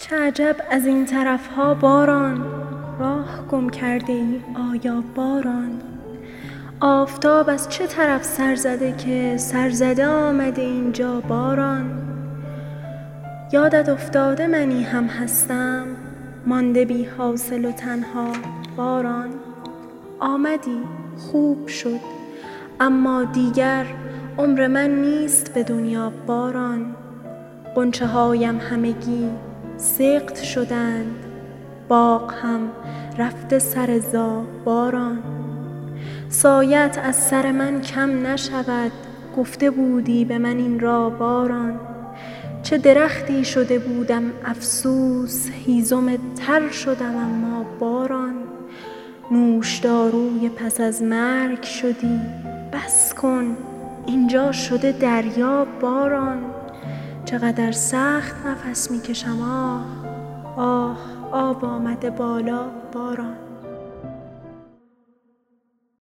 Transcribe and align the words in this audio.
چه 0.00 0.16
عجب 0.16 0.56
از 0.70 0.86
این 0.86 1.06
طرف 1.06 1.46
ها 1.46 1.74
باران. 1.74 2.44
راه 2.98 3.46
گم 3.50 3.70
کرده 3.70 4.12
ای 4.12 4.40
آیا 4.72 5.04
باران؟ 5.14 5.82
آفتاب 6.80 7.48
از 7.48 7.68
چه 7.68 7.86
طرف 7.86 8.24
سر 8.24 8.54
زده 8.54 8.92
که 8.92 9.36
سرزده 9.36 10.06
آمده 10.06 10.62
اینجا 10.62 11.20
باران؟ 11.20 12.02
یادت 13.52 13.88
افتاده 13.88 14.46
منی 14.46 14.82
هم 14.82 15.04
هستم 15.04 15.86
مانده 16.46 16.84
بی 16.84 17.04
حاصل 17.04 17.64
و 17.64 17.72
تنها 17.72 18.32
باران. 18.76 19.30
آمدی 20.20 20.80
خوب 21.18 21.68
شد 21.68 22.00
اما 22.80 23.24
دیگر 23.24 23.86
عمر 24.38 24.66
من 24.66 24.90
نیست 24.90 25.54
به 25.54 25.62
دنیا 25.62 26.12
باران. 26.26 26.96
غنچه 27.76 28.06
هایم 28.06 28.58
همگی 28.58 29.30
سقط 29.80 30.42
شدند. 30.42 31.14
باغ 31.88 32.34
هم 32.34 32.70
رفته 33.18 33.58
سر 33.58 33.98
زا 33.98 34.42
باران. 34.64 35.22
سایه 36.28 36.78
ات 36.78 36.98
از 36.98 37.16
سر 37.16 37.52
من 37.52 37.80
کم 37.80 38.26
نشود. 38.26 38.92
گفته 39.36 39.70
بودی 39.70 40.24
به 40.24 40.38
من 40.38 40.56
این 40.56 40.80
را 40.80 41.10
باران. 41.10 41.80
چه 42.62 42.78
درختی 42.78 43.44
شده 43.44 43.78
بودم؟ 43.78 44.22
افسوس 44.44 45.48
هیزم 45.66 46.16
تر 46.16 46.70
شدم 46.70 47.16
اما 47.16 47.64
باران. 47.78 48.34
نوشداروی 49.30 50.48
پس 50.48 50.80
از 50.80 51.02
مرگ 51.02 51.62
شدی. 51.62 52.20
بس 52.72 53.14
کن 53.14 53.56
اینجا 54.06 54.52
شده 54.52 54.92
دریا 54.92 55.66
باران. 55.80 56.38
چه 57.24 57.38
قدر 57.38 57.72
سخت 57.72 58.46
نفس 58.46 58.90
می 58.90 59.00
کشم 59.00 59.42
آه 59.42 59.84
آه 60.56 60.98
آب 61.32 61.64
آمده 61.64 62.10
بالا 62.10 62.64
باران. 62.92 63.49